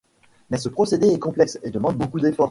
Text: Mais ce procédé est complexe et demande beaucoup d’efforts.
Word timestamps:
Mais 0.49 0.57
ce 0.57 0.67
procédé 0.67 1.09
est 1.09 1.19
complexe 1.19 1.59
et 1.61 1.69
demande 1.69 1.95
beaucoup 1.97 2.19
d’efforts. 2.19 2.39